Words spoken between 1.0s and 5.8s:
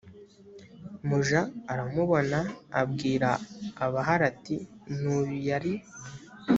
muja aramubona abwira abahari ati n uyu yari